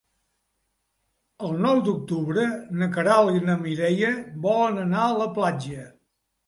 [1.49, 2.47] El nou d'octubre
[2.81, 4.13] na Queralt i na Mireia
[4.49, 5.89] volen anar a la platja.